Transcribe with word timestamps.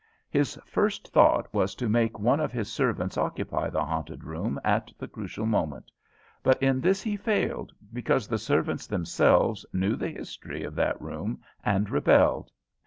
His 0.31 0.59
first 0.65 1.09
thought 1.09 1.53
was 1.53 1.75
to 1.75 1.87
make 1.87 2.17
one 2.17 2.39
of 2.39 2.51
his 2.51 2.71
servants 2.73 3.19
occupy 3.19 3.69
the 3.69 3.85
haunted 3.85 4.23
room 4.23 4.59
at 4.63 4.91
the 4.97 5.07
crucial 5.07 5.45
moment; 5.45 5.91
but 6.41 6.59
in 6.59 6.81
this 6.81 7.03
he 7.03 7.15
failed, 7.15 7.71
because 7.93 8.27
the 8.27 8.39
servants 8.39 8.87
themselves 8.87 9.63
knew 9.73 9.95
the 9.95 10.09
history 10.09 10.63
of 10.63 10.73
that 10.73 10.99
room 10.99 11.41
and 11.63 11.87
rebelled. 11.87 12.51